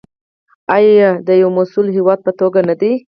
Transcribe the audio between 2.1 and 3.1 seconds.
په توګه نه دی؟